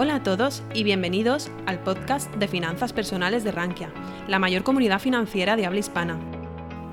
Hola 0.00 0.14
a 0.14 0.22
todos 0.22 0.62
y 0.74 0.84
bienvenidos 0.84 1.50
al 1.66 1.80
podcast 1.80 2.32
de 2.36 2.46
Finanzas 2.46 2.92
Personales 2.92 3.42
de 3.42 3.50
Rankia, 3.50 3.90
la 4.28 4.38
mayor 4.38 4.62
comunidad 4.62 5.00
financiera 5.00 5.56
de 5.56 5.66
habla 5.66 5.80
hispana. 5.80 6.20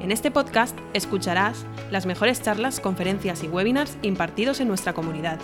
En 0.01 0.11
este 0.11 0.31
podcast 0.31 0.75
escucharás 0.95 1.67
las 1.91 2.07
mejores 2.07 2.41
charlas, 2.41 2.79
conferencias 2.79 3.43
y 3.43 3.47
webinars 3.47 3.95
impartidos 4.01 4.59
en 4.59 4.69
nuestra 4.69 4.93
comunidad. 4.93 5.37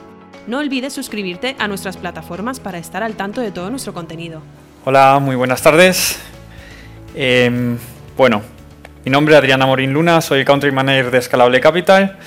No 0.47 0.57
olvides 0.57 0.93
suscribirte 0.93 1.55
a 1.59 1.67
nuestras 1.67 1.97
plataformas 1.97 2.59
para 2.59 2.79
estar 2.79 3.03
al 3.03 3.13
tanto 3.13 3.41
de 3.41 3.51
todo 3.51 3.69
nuestro 3.69 3.93
contenido. 3.93 4.41
Hola, 4.83 5.19
muy 5.21 5.35
buenas 5.35 5.61
tardes. 5.61 6.19
Em, 7.13 7.77
bueno, 8.17 8.41
mi 9.05 9.11
nombre 9.11 9.35
es 9.35 9.37
Adriana 9.37 9.67
Morín 9.67 9.93
Luna, 9.93 10.19
soy 10.21 10.43
Country 10.45 10.71
Manager 10.71 11.11
de 11.11 11.19
Escalable 11.19 11.59
Capital. 11.59 12.17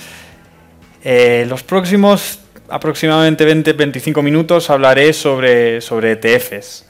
Eh, 1.03 1.45
los 1.49 1.61
próximos 1.61 2.39
aproximadamente 2.69 3.47
20-25 3.47 4.21
minutos 4.21 4.69
hablaré 4.69 5.13
sobre, 5.13 5.81
sobre 5.81 6.13
ETFs. 6.13 6.85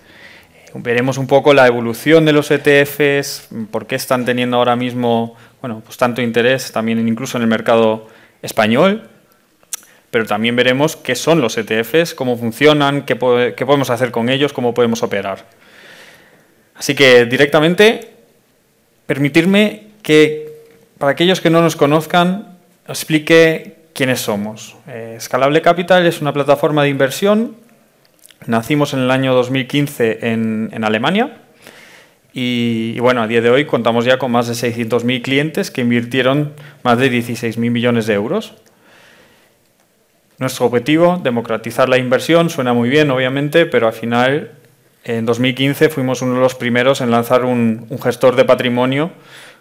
Veremos 0.74 1.18
un 1.18 1.28
poco 1.28 1.54
la 1.54 1.68
evolución 1.68 2.26
de 2.26 2.34
los 2.34 2.52
ETFs, 2.52 3.48
por 3.72 3.88
qué 3.88 3.96
están 3.96 4.26
teniendo 4.26 4.58
ahora 4.58 4.76
mismo 4.76 5.36
bueno, 5.62 5.82
pues 5.84 5.98
tanto 5.98 6.22
interés 6.22 6.72
también 6.72 7.08
incluso 7.08 7.38
en 7.38 7.44
el 7.44 7.48
mercado 7.48 8.08
español, 8.42 9.10
pero 10.12 10.26
también 10.26 10.56
veremos 10.56 10.96
qué 10.96 11.16
son 11.16 11.42
los 11.42 11.58
ETFs, 11.58 12.14
cómo 12.14 12.38
funcionan, 12.38 13.04
qué, 13.04 13.16
qué 13.58 13.66
podemos 13.66 13.90
hacer 13.90 14.12
con 14.12 14.30
ellos, 14.30 14.54
cómo 14.54 14.74
podemos 14.74 15.02
operar. 15.02 15.46
Así 16.76 16.94
que 16.94 17.26
directamente, 17.26 18.12
permitirme 19.08 19.88
que 20.04 20.54
para 21.00 21.14
aquellos 21.14 21.42
que 21.42 21.50
no 21.50 21.62
nos 21.62 21.76
conozcan, 21.76 22.60
explique 22.88 23.76
quiénes 23.96 24.20
somos. 24.20 24.76
Eh, 24.88 25.16
Escalable 25.18 25.62
Capital 25.62 26.06
es 26.06 26.22
una 26.22 26.34
plataforma 26.34 26.84
de 26.84 26.90
inversión. 26.90 27.56
Nacimos 28.46 28.94
en 28.94 29.00
el 29.00 29.10
año 29.10 29.34
2015 29.34 30.20
en, 30.32 30.84
Alemania. 30.84 31.38
Y, 32.34 33.00
bueno, 33.00 33.22
a 33.22 33.28
día 33.28 33.40
de 33.40 33.50
hoy 33.50 33.66
contamos 33.66 34.04
ya 34.04 34.20
con 34.20 34.30
más 34.32 34.48
de 34.48 34.54
600.000 34.54 35.22
clientes 35.22 35.72
que 35.72 35.82
invirtieron 35.82 36.52
más 36.84 36.98
de 37.00 37.10
16.000 37.10 37.58
millones 37.72 38.06
de 38.06 38.14
euros. 38.14 38.56
Nuestro 40.38 40.66
objetivo, 40.66 41.22
democratizar 41.24 41.88
la 41.88 41.98
inversión, 41.98 42.50
suena 42.50 42.74
muy 42.74 42.90
bien, 42.90 43.10
obviamente, 43.10 43.66
pero 43.66 43.88
al 43.88 43.94
final, 43.94 44.52
en 45.06 45.26
2015 45.26 45.88
fuimos 45.88 46.22
uno 46.22 46.34
de 46.34 46.42
los 46.42 46.56
primeros 46.56 47.00
en 47.00 47.10
lanzar 47.10 47.46
un, 47.46 47.86
un 47.90 48.02
gestor 48.02 48.36
de 48.36 48.44
patrimonio 48.44 49.12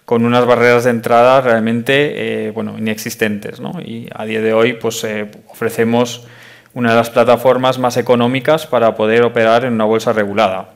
con 0.04 0.24
unas 0.24 0.44
barreras 0.44 0.84
de 0.84 0.90
entrada 0.90 1.40
realmente 1.40 2.46
eh, 2.46 2.50
bueno, 2.50 2.76
inexistentes. 2.78 3.60
¿no? 3.60 3.80
Y 3.80 4.08
a 4.14 4.24
día 4.24 4.40
de 4.40 4.52
hoy 4.52 4.74
pues, 4.74 5.02
eh, 5.04 5.30
ofrecemos 5.48 6.26
una 6.74 6.90
de 6.90 6.96
las 6.96 7.10
plataformas 7.10 7.78
más 7.78 7.96
económicas 7.96 8.66
para 8.66 8.94
poder 8.96 9.22
operar 9.22 9.64
en 9.64 9.72
una 9.72 9.84
bolsa 9.84 10.12
regulada. 10.12 10.70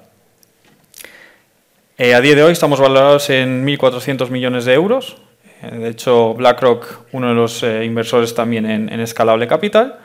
Eh, 1.99 2.15
a 2.15 2.21
día 2.21 2.37
de 2.37 2.45
hoy 2.45 2.53
estamos 2.53 2.81
valorados 2.81 3.29
en 3.31 3.67
1.400 3.67 4.31
millones 4.31 4.65
de 4.65 4.75
euros. 4.75 5.17
de 5.61 5.89
hecho, 5.89 6.35
BlackRock, 6.35 7.07
uno 7.11 7.29
de 7.29 7.35
los 7.35 7.65
inversores 7.65 8.33
también 8.33 8.65
en, 8.65 9.01
Escalable 9.01 9.49
Capital. 9.49 9.99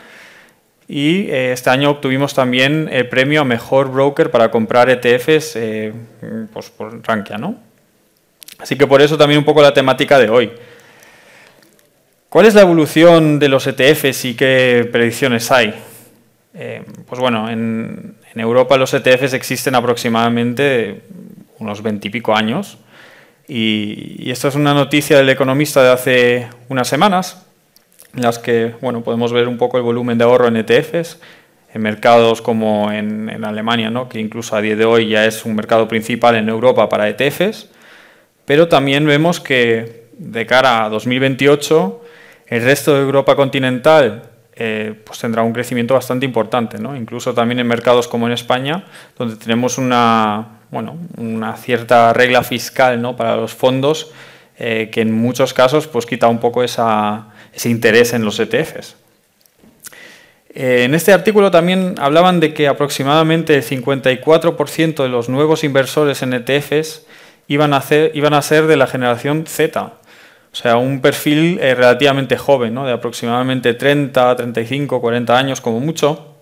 Y 0.88 1.30
este 1.30 1.70
año 1.70 1.92
obtuvimos 1.92 2.34
también 2.34 2.90
el 2.92 3.08
premio 3.08 3.42
a 3.42 3.46
Mejor 3.46 3.92
Broker 3.92 4.32
para 4.32 4.50
comprar 4.50 4.90
ETFs 4.90 5.56
pues, 6.52 6.72
por 6.72 7.08
Rankia. 7.08 7.38
¿no? 7.38 7.73
Así 8.60 8.78
que 8.78 8.88
por 8.88 9.02
eso 9.02 9.18
también 9.18 9.40
un 9.40 9.46
poco 9.46 9.62
la 9.62 9.74
temática 9.74 10.20
de 10.20 10.30
hoy. 10.30 10.52
¿Cuál 12.30 12.48
es 12.48 12.56
la 12.56 12.62
evolución 12.62 13.38
de 13.38 13.48
los 13.48 13.68
ETFs 13.68 14.26
y 14.26 14.34
qué 14.34 14.90
predicciones 14.92 15.52
hay? 15.52 15.74
Eh, 16.56 16.84
pues 17.08 17.20
bueno, 17.20 17.50
en, 17.50 18.16
Europa 18.36 18.78
los 18.78 18.92
ETFs 18.96 19.34
existen 19.34 19.76
aproximadamente 19.76 21.02
unos 21.60 21.84
veintipico 21.84 22.36
años 22.36 22.80
y, 23.48 24.16
y 24.18 24.32
esta 24.32 24.48
es 24.48 24.56
una 24.56 24.74
noticia 24.74 25.18
del 25.18 25.30
economista 25.30 25.84
de 25.84 25.92
hace 25.92 26.48
unas 26.70 26.88
semanas 26.88 27.46
en 28.16 28.24
las 28.24 28.40
que 28.40 28.74
bueno, 28.82 29.02
podemos 29.02 29.32
ver 29.32 29.48
un 29.48 29.60
poco 29.60 29.78
el 29.78 29.84
volumen 29.84 30.18
de 30.18 30.24
ahorro 30.24 30.48
en 30.48 30.58
ETFs 30.58 31.20
en 31.74 31.82
mercados 31.82 32.42
como 32.42 32.92
en, 32.92 33.30
en 33.30 33.46
Alemania, 33.46 33.92
¿no? 33.92 34.10
que 34.10 34.20
incluso 34.20 34.56
a 34.56 34.62
día 34.62 34.76
de 34.76 34.86
hoy 34.86 35.10
ya 35.10 35.26
es 35.26 35.46
un 35.46 35.56
mercado 35.56 35.88
principal 35.88 36.36
en 36.36 36.50
Europa 36.50 36.90
para 36.90 37.08
ETFs 37.10 37.70
pero 38.46 38.68
también 38.68 39.06
vemos 39.06 39.40
que 39.40 40.04
de 40.18 40.46
cara 40.46 40.86
a 40.86 40.90
2028 40.90 42.02
el 42.48 42.64
resto 42.64 42.94
de 42.94 43.02
Europa 43.02 43.36
continental 43.36 44.30
eh, 44.56 44.94
pues 45.04 45.18
tendrá 45.20 45.42
un 45.42 45.54
crecimiento 45.54 45.96
bastante 45.96 46.26
importante, 46.26 46.78
¿no? 46.78 46.96
incluso 46.96 47.34
también 47.34 47.60
en 47.60 47.68
mercados 47.68 48.08
como 48.08 48.28
en 48.28 48.34
España, 48.34 48.86
donde 49.18 49.36
tenemos 49.36 49.80
una, 49.80 50.60
bueno, 50.70 50.98
una 51.18 51.56
cierta 51.58 52.14
regla 52.14 52.44
fiscal 52.44 53.02
¿no? 53.02 53.16
para 53.16 53.36
los 53.36 53.54
fondos 53.54 54.12
eh, 54.60 54.90
que 54.92 55.02
en 55.02 55.12
muchos 55.12 55.54
casos 55.54 55.88
pues, 55.88 56.06
quita 56.06 56.28
un 56.28 56.40
poco 56.40 56.64
esa, 56.64 57.30
ese 57.52 57.70
interés 57.70 58.14
en 58.14 58.24
los 58.24 58.40
ETFs. 58.40 58.96
Eh, 60.54 60.84
en 60.84 60.94
este 60.94 61.12
artículo 61.12 61.50
también 61.50 61.96
hablaban 61.98 62.40
de 62.40 62.54
que 62.54 62.68
aproximadamente 62.68 63.56
el 63.56 63.64
54% 63.64 65.02
de 65.02 65.10
los 65.10 65.30
nuevos 65.30 65.64
inversores 65.64 66.22
en 66.22 66.34
ETFs 66.34 67.08
iban 67.48 67.74
a, 67.74 67.82
ser 68.42 68.68
de 68.68 68.78
la 68.78 68.88
generación 68.88 69.46
Z. 69.48 69.82
O 69.82 70.56
sea, 70.56 70.78
un 70.78 71.02
perfil 71.02 71.60
eh, 71.62 71.76
relativamente 71.76 72.38
joven, 72.38 72.76
de 72.76 72.92
aproximadamente 72.92 73.74
30, 73.74 74.36
35, 74.36 75.02
40 75.02 75.38
años 75.38 75.62
como 75.62 75.80
mucho. 75.80 76.36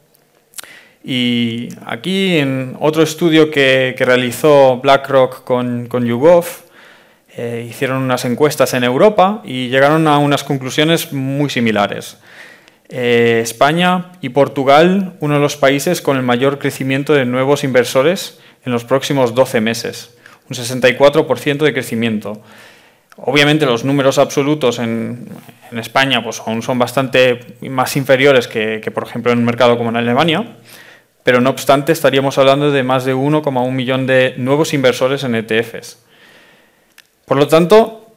Y 1.04 1.70
aquí 1.86 2.38
en 2.38 2.78
otro 2.80 3.02
estudio 3.02 3.50
que, 3.50 3.96
realizó 3.98 4.78
BlackRock 4.78 5.44
con, 5.44 5.88
con 5.88 6.06
YouGov, 6.06 6.46
eh, 7.38 7.66
hicieron 7.70 8.04
unas 8.04 8.26
encuestas 8.26 8.74
en 8.74 8.84
Europa 8.84 9.42
y 9.46 9.70
llegaron 9.70 10.08
a 10.08 10.18
unas 10.18 10.44
conclusiones 10.44 11.14
muy 11.14 11.50
similares. 11.50 12.18
Eh, 12.90 13.40
España 13.42 14.12
y 14.20 14.30
Portugal, 14.30 15.14
uno 15.22 15.36
de 15.36 15.40
los 15.40 15.56
países 15.56 16.02
con 16.02 16.18
el 16.18 16.24
mayor 16.24 16.60
crecimiento 16.60 17.14
de 17.14 17.26
nuevos 17.26 17.64
inversores 17.64 18.40
en 18.66 18.74
los 18.74 18.84
próximos 18.84 19.34
12 19.34 19.62
meses 19.62 20.18
un 20.52 20.56
64% 20.56 21.64
de 21.64 21.74
crecimiento. 21.74 22.42
Obviamente 23.18 23.66
los 23.66 23.86
números 23.86 24.18
absolutos 24.18 24.80
en, 24.80 25.30
España 25.72 26.22
pues, 26.22 26.42
son 26.62 26.80
bastante 26.80 27.56
más 27.62 27.96
inferiores 27.96 28.48
que, 28.48 28.92
por 28.94 29.04
ejemplo 29.04 29.32
en 29.32 29.40
un 29.40 29.46
mercado 29.46 29.78
como 29.78 29.90
en 29.90 29.96
Alemania, 29.96 30.58
pero 31.24 31.40
no 31.40 31.50
obstante 31.50 31.94
estaríamos 31.94 32.38
hablando 32.38 32.72
de 32.72 32.84
más 32.84 33.06
de 33.06 33.16
1,1 33.16 33.72
millón 33.72 34.08
de 34.08 34.34
nuevos 34.38 34.74
inversores 34.74 35.24
en 35.24 35.36
ETFs. 35.36 36.00
Por 37.26 37.38
lo 37.38 37.48
tanto, 37.48 38.14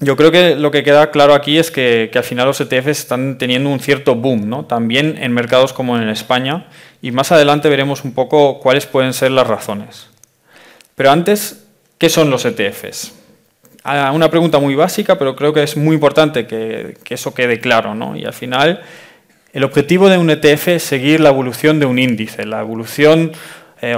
yo 0.00 0.16
creo 0.16 0.32
que 0.32 0.56
lo 0.56 0.72
que 0.72 0.82
queda 0.82 1.12
claro 1.12 1.34
aquí 1.34 1.58
es 1.58 1.70
que, 1.70 2.10
al 2.12 2.24
final 2.24 2.46
los 2.46 2.60
ETFs 2.60 2.98
están 2.98 3.38
teniendo 3.38 3.70
un 3.70 3.78
cierto 3.78 4.16
boom, 4.16 4.48
¿no? 4.48 4.64
también 4.64 5.16
en 5.20 5.32
mercados 5.32 5.72
como 5.72 5.96
en 5.96 6.08
España, 6.08 6.66
y 7.02 7.12
más 7.12 7.30
adelante 7.30 7.68
veremos 7.68 8.02
un 8.02 8.14
poco 8.14 8.58
cuáles 8.58 8.86
pueden 8.86 9.12
ser 9.12 9.30
las 9.30 9.46
razones. 9.46 10.08
Pero 10.96 11.10
antes 11.10 11.65
¿Qué 11.98 12.08
son 12.08 12.30
los 12.30 12.44
ETFs? 12.44 13.14
Ah, 13.82 14.10
una 14.12 14.28
pregunta 14.30 14.58
muy 14.58 14.74
básica, 14.74 15.16
pero 15.16 15.34
creo 15.36 15.52
que 15.52 15.62
es 15.62 15.76
muy 15.76 15.94
importante 15.94 16.46
que, 16.46 16.96
eso 17.08 17.32
quede 17.32 17.60
claro. 17.60 17.94
¿no? 17.94 18.16
Y 18.16 18.24
al 18.24 18.34
final, 18.34 18.82
el 19.52 19.64
objetivo 19.64 20.08
de 20.08 20.18
un 20.18 20.28
ETF 20.28 20.68
es 20.68 20.82
seguir 20.82 21.20
la 21.20 21.30
evolución 21.30 21.78
de 21.78 21.86
un 21.86 21.98
índice, 21.98 22.44
la 22.44 22.60
evolución 22.60 23.32
eh, 23.80 23.96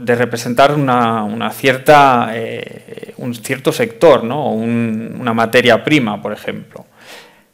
de 0.00 0.14
representar 0.14 0.74
una, 0.74 1.50
cierta, 1.52 2.30
eh, 2.34 3.12
un 3.18 3.34
cierto 3.34 3.70
sector, 3.70 4.24
¿no? 4.24 4.46
o 4.46 4.52
una 4.52 5.34
materia 5.34 5.84
prima, 5.84 6.20
por 6.20 6.32
ejemplo. 6.32 6.86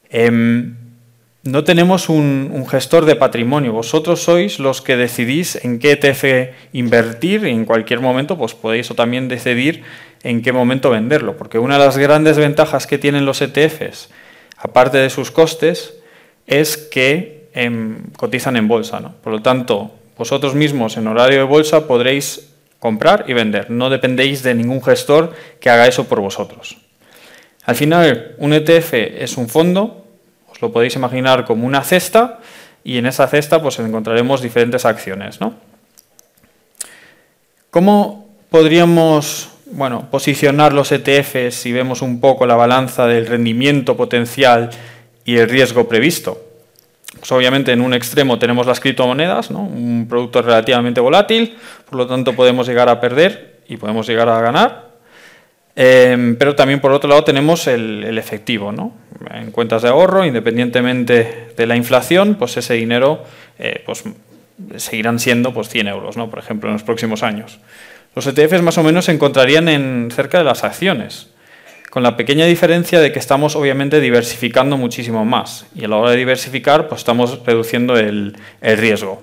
Em, 0.08 0.76
no 1.44 1.62
tenemos 1.62 2.08
un, 2.08 2.66
gestor 2.66 3.04
de 3.04 3.16
patrimonio. 3.16 3.72
Vosotros 3.72 4.24
sois 4.24 4.58
los 4.58 4.80
que 4.80 4.96
decidís 4.96 5.60
en 5.62 5.78
qué 5.78 5.92
ETF 5.92 6.56
invertir 6.72 7.44
y 7.46 7.50
en 7.50 7.66
cualquier 7.66 8.00
momento 8.00 8.38
pues 8.38 8.54
podéis 8.54 8.88
también 8.96 9.28
decidir 9.28 9.84
en 10.22 10.40
qué 10.40 10.52
momento 10.52 10.88
venderlo. 10.88 11.36
Porque 11.36 11.58
una 11.58 11.78
de 11.78 11.84
las 11.84 11.98
grandes 11.98 12.38
ventajas 12.38 12.86
que 12.86 12.96
tienen 12.96 13.26
los 13.26 13.42
ETFs, 13.42 14.08
aparte 14.56 14.96
de 14.96 15.10
sus 15.10 15.30
costes, 15.30 15.94
es 16.46 16.78
que 16.78 17.50
em, 17.52 18.10
cotizan 18.16 18.56
en 18.56 18.66
bolsa. 18.66 19.12
Por 19.22 19.34
lo 19.34 19.42
tanto, 19.42 19.92
vosotros 20.16 20.54
mismos 20.54 20.96
en 20.96 21.06
horario 21.06 21.40
de 21.40 21.44
bolsa 21.44 21.86
podréis 21.86 22.54
comprar 22.78 23.26
y 23.28 23.34
vender. 23.34 23.70
No 23.70 23.90
dependéis 23.90 24.42
de 24.42 24.54
ningún 24.54 24.82
gestor 24.82 25.34
que 25.60 25.68
haga 25.68 25.86
eso 25.86 26.04
por 26.04 26.20
vosotros. 26.20 26.78
Al 27.66 27.76
final, 27.76 28.34
un 28.38 28.54
ETF 28.54 28.94
es 28.94 29.36
un 29.36 29.48
fondo 29.48 30.03
lo 30.64 30.72
podéis 30.72 30.96
imaginar 30.96 31.44
como 31.44 31.66
una 31.66 31.82
cesta 31.82 32.40
y 32.82 32.96
en 32.98 33.06
esa 33.06 33.26
cesta 33.26 33.60
pues 33.60 33.78
encontraremos 33.78 34.40
diferentes 34.40 34.84
acciones. 34.84 35.40
¿no? 35.40 35.54
¿Cómo 37.70 38.28
podríamos 38.50 39.50
bueno, 39.66 40.08
posicionar 40.10 40.72
los 40.72 40.90
ETFs 40.92 41.54
si 41.54 41.72
vemos 41.72 42.00
un 42.00 42.20
poco 42.20 42.46
la 42.46 42.56
balanza 42.56 43.06
del 43.06 43.26
rendimiento 43.26 43.96
potencial 43.96 44.70
y 45.24 45.36
el 45.36 45.48
riesgo 45.48 45.88
previsto? 45.88 46.40
pues 47.18 47.30
obviamente 47.30 47.72
en 47.72 47.80
un 47.80 47.94
extremo 47.94 48.38
tenemos 48.38 48.66
las 48.66 48.80
criptomonedas, 48.80 49.50
un 49.50 50.06
producto 50.08 50.42
relativamente 50.42 51.00
volátil, 51.00 51.56
por 51.88 51.96
lo 51.96 52.06
tanto 52.06 52.34
podemos 52.34 52.66
llegar 52.66 52.88
a 52.88 53.00
perder 53.00 53.60
y 53.68 53.76
podemos 53.76 54.06
llegar 54.06 54.28
a 54.28 54.40
ganar. 54.40 54.83
Em, 55.76 56.36
pero 56.36 56.54
también 56.54 56.80
por 56.80 56.92
otro 56.92 57.08
lado 57.08 57.24
tenemos 57.24 57.66
el, 57.66 58.16
efectivo, 58.16 58.72
En 59.32 59.50
cuentas 59.50 59.82
de 59.82 59.88
ahorro, 59.88 60.24
independientemente 60.24 61.48
de 61.56 61.66
la 61.66 61.76
inflación, 61.76 62.36
pues 62.36 62.56
ese 62.56 62.74
dinero 62.74 63.24
eh, 63.58 63.82
pues, 63.84 64.04
seguirán 64.76 65.18
siendo 65.18 65.52
pues, 65.52 65.68
100 65.68 65.88
euros, 65.88 66.16
¿no? 66.16 66.30
por 66.30 66.38
ejemplo, 66.38 66.68
en 66.68 66.74
los 66.74 66.82
próximos 66.82 67.22
años. 67.22 67.58
Los 68.14 68.26
ETFs 68.26 68.62
más 68.62 68.78
o 68.78 68.84
menos 68.84 69.06
se 69.06 69.12
encontrarían 69.12 69.68
en 69.68 70.10
cerca 70.12 70.38
de 70.38 70.44
las 70.44 70.62
acciones, 70.62 71.30
con 71.90 72.02
la 72.02 72.16
pequeña 72.16 72.46
diferencia 72.46 73.00
de 73.00 73.12
que 73.12 73.18
estamos 73.18 73.56
obviamente 73.56 74.00
diversificando 74.00 74.76
muchísimo 74.76 75.24
más 75.24 75.66
y 75.74 75.84
a 75.84 75.88
la 75.88 75.96
hora 75.96 76.10
de 76.10 76.16
diversificar 76.16 76.88
pues 76.88 77.00
estamos 77.00 77.44
reduciendo 77.44 77.96
el, 77.96 78.36
riesgo. 78.60 79.22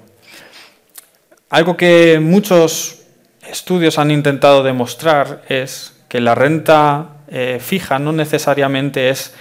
Algo 1.49 1.75
que 1.75 2.19
muchos 2.21 3.03
estudios 3.49 3.97
han 3.97 4.11
intentado 4.11 4.63
demostrar 4.63 5.41
es 5.49 5.90
que 6.11 6.19
la 6.19 6.35
renta 6.35 7.21
eh, 7.29 7.59
fija 7.61 7.97
no 7.97 8.11
necesariamente 8.11 9.11
es 9.11 9.33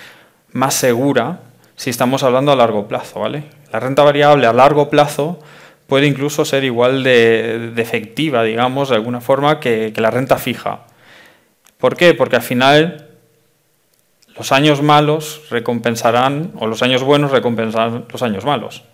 más 0.53 0.73
segura 0.73 1.41
si 1.75 1.91
estamos 1.91 2.23
hablando 2.23 2.53
a 2.53 2.55
largo 2.55 2.87
plazo. 2.87 3.19
¿vale? 3.19 3.43
La 3.73 3.81
renta 3.81 4.05
variable 4.05 4.47
a 4.47 4.53
largo 4.53 4.89
plazo 4.89 5.41
puede 5.89 6.07
incluso 6.07 6.45
ser 6.45 6.63
igual 6.63 7.03
de, 7.03 7.73
efectiva, 7.77 8.45
digamos, 8.45 8.91
de 8.91 8.95
alguna 8.95 9.21
forma, 9.21 9.59
que, 9.59 9.93
la 9.97 10.13
renta 10.13 10.39
fija. 10.39 10.87
¿Por 11.77 11.97
qué? 11.97 12.15
Porque 12.15 12.37
al 12.37 12.43
final 12.43 13.09
los 14.37 14.53
años 14.53 14.81
malos 14.81 15.43
recompensarán, 15.51 16.53
o 16.61 16.69
los 16.69 16.85
años 16.85 17.03
buenos 17.03 17.33
recompensarán 17.33 18.05
los 18.13 18.23
años 18.23 18.45
malos. 18.45 18.85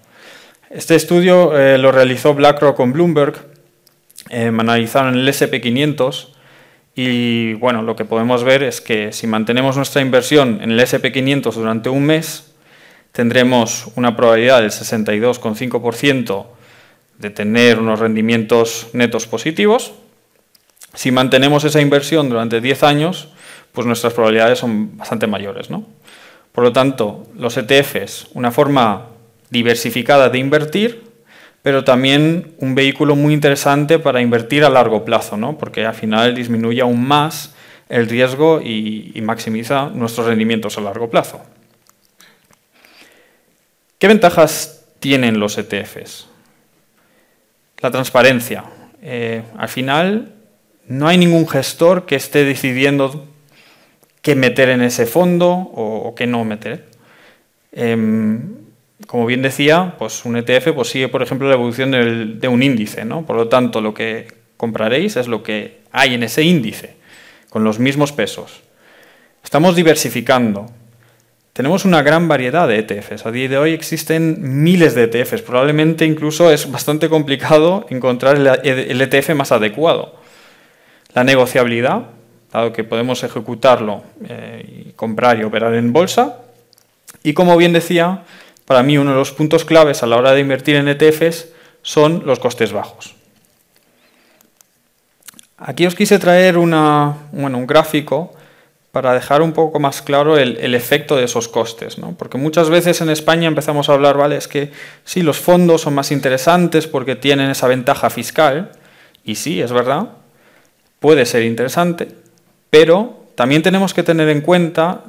Este 0.70 0.94
estudio 0.94 1.58
eh, 1.58 1.76
lo 1.76 1.93
realizó 1.93 2.32
BlackRock 2.32 2.75
con 2.75 2.94
Bloomberg, 2.94 3.34
eh, 4.31 4.46
analizaron 4.46 5.14
el 5.17 5.28
SP500 5.28 6.35
y 6.98 7.52
bueno, 7.54 7.82
lo 7.82 7.94
que 7.94 8.06
podemos 8.06 8.43
ver 8.43 8.62
es 8.62 8.81
que 8.81 9.12
si 9.12 9.26
mantenemos 9.26 9.76
nuestra 9.76 10.00
inversión 10.00 10.60
en 10.62 10.70
el 10.70 10.81
SP500 10.81 11.52
durante 11.52 11.90
un 11.90 12.06
mes, 12.06 12.54
tendremos 13.12 13.88
una 13.96 14.16
probabilidad 14.16 14.62
del 14.62 14.70
62,5% 14.70 16.46
de 17.19 17.31
tener 17.31 17.78
unos 17.78 18.00
rendimientos 18.00 18.88
netos 18.94 19.26
positivos. 19.26 19.93
Si 20.94 21.10
mantenemos 21.10 21.64
esa 21.64 21.82
inversión 21.82 22.31
durante 22.31 22.62
10 22.62 22.82
años, 22.82 23.28
pues 23.72 23.87
nuestras 23.87 24.14
probabilidades 24.14 24.58
son 24.58 24.96
bastante 24.96 25.26
mayores. 25.26 25.69
¿no? 25.69 25.84
Por 26.52 26.64
lo 26.64 26.72
tanto, 26.72 27.26
los 27.37 27.58
ETFs, 27.58 28.28
una 28.32 28.50
forma 28.50 29.08
diversificada 29.50 30.31
de 30.31 30.38
invertir, 30.38 31.05
pero 31.66 31.82
también 31.82 32.54
un 32.58 32.76
vehículo 32.76 33.16
muy 33.16 33.34
interesante 33.34 33.98
para 33.98 34.20
invertir 34.20 34.62
a 34.62 34.70
largo 34.70 35.04
plazo, 35.04 35.36
¿no? 35.36 35.58
porque 35.58 35.84
al 35.84 35.94
final 35.94 36.32
disminuye 36.32 36.80
aún 36.80 37.04
más 37.04 37.56
el 37.88 38.08
riesgo 38.08 38.60
y, 38.62 39.20
maximiza 39.22 39.90
nuestros 39.92 40.28
rendimientos 40.28 40.78
a 40.78 40.82
largo 40.82 41.10
plazo. 41.10 41.42
¿Qué 43.98 44.06
ventajas 44.06 44.84
tienen 45.00 45.40
los 45.40 45.58
ETFs? 45.58 46.28
La 47.80 47.90
transparencia. 47.90 48.62
Eh, 49.02 49.42
al 49.58 49.68
final, 49.68 50.34
no 50.86 51.08
hay 51.08 51.18
ningún 51.18 51.48
gestor 51.48 52.06
que 52.06 52.14
esté 52.14 52.44
decidiendo 52.44 53.26
qué 54.22 54.36
meter 54.36 54.68
en 54.68 54.82
ese 54.82 55.04
fondo 55.04 55.48
o, 55.48 56.14
qué 56.14 56.28
no 56.28 56.44
meter. 56.44 56.84
Em, 57.72 58.65
como 59.06 59.26
bien 59.26 59.43
decía, 59.43 59.94
pues 59.98 60.25
un 60.25 60.37
ETF 60.37 60.72
pues 60.75 60.88
sigue, 60.88 61.08
por 61.08 61.22
ejemplo, 61.22 61.48
la 61.48 61.54
evolución 61.54 61.90
de 61.90 62.48
un 62.48 62.62
índice. 62.62 63.04
¿no? 63.04 63.26
Por 63.26 63.37
lo 63.37 63.48
tanto, 63.48 63.81
lo 63.81 63.93
que 63.93 64.28
compraréis 64.56 65.16
es 65.16 65.28
lo 65.28 65.43
que 65.43 65.81
hay 65.93 66.14
en 66.14 66.22
ese 66.22 66.43
índice, 66.43 66.96
con 67.50 67.62
los 67.64 67.78
mismos 67.78 68.12
pesos. 68.12 68.62
Estamos 69.44 69.76
diversificando. 69.76 70.66
Tenemos 71.52 71.84
una 71.84 72.02
gran 72.02 72.28
variedad 72.28 72.69
de 72.69 72.78
ETFs. 72.78 73.25
A 73.25 73.31
día 73.31 73.48
de 73.48 73.56
hoy 73.56 73.72
existen 73.72 74.37
miles 74.62 74.94
de 74.94 75.04
ETFs. 75.04 75.42
Probablemente 75.42 76.04
incluso 76.04 76.50
es 76.50 76.70
bastante 76.70 77.08
complicado 77.08 77.87
encontrar 77.88 78.37
el 78.37 79.00
ETF 79.00 79.34
más 79.34 79.52
adecuado. 79.52 80.16
La 81.14 81.25
negociabilidad, 81.25 82.08
dado 82.52 82.72
que 82.72 82.84
podemos 82.84 83.22
ejecutarlo, 83.25 84.02
eh, 84.28 84.84
y 84.88 84.92
comprar 84.92 85.38
y 85.38 85.44
operar 85.44 85.75
en 85.75 85.92
bolsa. 85.94 86.40
Y 87.22 87.32
como 87.32 87.56
bien 87.56 87.72
decía, 87.72 88.25
para 88.66 88.82
mí 88.82 88.98
uno 88.98 89.12
de 89.12 89.16
los 89.16 89.32
puntos 89.32 89.64
claves 89.64 90.02
a 90.02 90.06
la 90.06 90.16
hora 90.16 90.32
de 90.32 90.40
invertir 90.40 90.76
en 90.76 90.88
ETFs 90.88 91.46
son 91.82 92.24
los 92.26 92.38
costes 92.38 92.72
bajos. 92.72 93.14
Aquí 95.56 95.86
os 95.86 95.94
quise 95.94 96.18
traer 96.18 96.58
una, 96.58 97.16
un 97.32 97.66
gráfico 97.66 98.34
para 98.96 99.14
dejar 99.14 99.42
un 99.42 99.52
poco 99.52 99.78
más 99.78 100.02
claro 100.02 100.38
el, 100.38 100.74
efecto 100.74 101.16
de 101.16 101.24
esos 101.24 101.48
costes. 101.48 101.98
¿no? 101.98 102.14
Porque 102.16 102.38
muchas 102.38 102.70
veces 102.70 103.00
en 103.00 103.10
España 103.10 103.46
empezamos 103.46 103.88
a 103.88 103.92
hablar, 103.92 104.16
vale, 104.16 104.36
es 104.36 104.48
que 104.48 104.72
sí, 105.04 105.22
los 105.22 105.38
fondos 105.38 105.82
son 105.82 105.94
más 105.94 106.10
interesantes 106.10 106.86
porque 106.86 107.14
tienen 107.14 107.50
esa 107.50 107.68
ventaja 107.68 108.10
fiscal, 108.10 108.72
y 109.22 109.34
sí, 109.34 109.60
es 109.60 109.70
verdad, 109.70 110.10
puede 110.98 111.26
ser 111.26 111.42
interesante, 111.42 112.08
pero 112.70 113.24
también 113.34 113.62
tenemos 113.62 113.92
que 113.92 114.02
tener 114.02 114.30
en 114.30 114.40
cuenta 114.40 115.02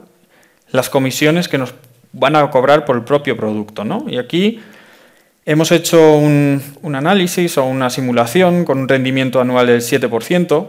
las 0.72 0.90
comisiones 0.90 1.48
que 1.48 1.58
nos 1.58 1.74
van 2.18 2.36
a 2.36 2.50
cobrar 2.50 2.86
por 2.86 2.96
el 2.96 3.04
propio 3.04 3.38
producto. 3.38 3.84
¿no? 3.84 4.06
Y 4.08 4.18
aquí 4.18 4.60
hemos 5.46 5.72
hecho 5.72 6.18
un, 6.18 6.62
un 6.82 6.96
análisis 6.96 7.58
o 7.58 7.66
una 7.66 7.90
simulación 7.90 8.66
con 8.66 8.80
un 8.80 8.88
rendimiento 8.88 9.40
anual 9.40 9.68
del 9.68 9.82
7%, 9.82 10.68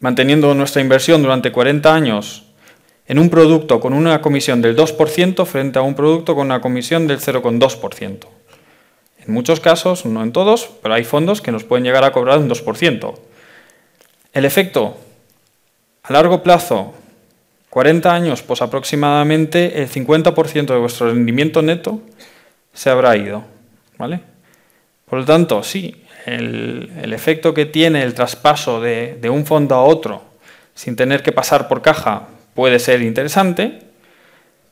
manteniendo 0.00 0.54
nuestra 0.54 0.82
inversión 0.82 1.22
durante 1.22 1.52
40 1.52 1.94
años 1.94 2.46
en 3.08 3.18
un 3.18 3.30
producto 3.30 3.80
con 3.80 3.92
una 3.92 4.20
comisión 4.20 4.60
del 4.60 4.76
2% 4.76 5.46
frente 5.46 5.78
a 5.78 5.82
un 5.82 5.94
producto 5.94 6.34
con 6.34 6.46
una 6.46 6.60
comisión 6.60 7.06
del 7.06 7.20
0,2%. 7.20 8.26
En 9.26 9.34
muchos 9.34 9.60
casos, 9.60 10.04
no 10.06 10.22
en 10.22 10.32
todos, 10.32 10.68
pero 10.82 10.94
hay 10.94 11.04
fondos 11.04 11.40
que 11.40 11.52
nos 11.52 11.64
pueden 11.64 11.84
llegar 11.84 12.04
a 12.04 12.12
cobrar 12.12 12.38
un 12.38 12.48
2%. 12.48 13.14
El 14.32 14.44
efecto, 14.44 14.96
a 16.02 16.12
largo 16.12 16.42
plazo, 16.42 16.94
40 17.76 18.10
años, 18.10 18.40
pues 18.40 18.62
aproximadamente 18.62 19.82
el 19.82 19.90
50% 19.90 20.64
de 20.64 20.78
vuestro 20.78 21.08
rendimiento 21.08 21.60
neto 21.60 22.00
se 22.72 22.88
habrá 22.88 23.14
ido. 23.18 23.44
¿vale? 23.98 24.20
Por 25.04 25.18
lo 25.18 25.26
tanto, 25.26 25.62
sí, 25.62 25.94
el, 26.24 27.12
efecto 27.12 27.52
que 27.52 27.66
tiene 27.66 28.02
el 28.02 28.14
traspaso 28.14 28.80
de, 28.80 29.20
un 29.30 29.44
fondo 29.44 29.74
a 29.74 29.84
otro 29.84 30.22
sin 30.74 30.96
tener 30.96 31.22
que 31.22 31.32
pasar 31.32 31.68
por 31.68 31.82
caja 31.82 32.28
puede 32.54 32.78
ser 32.78 33.02
interesante, 33.02 33.80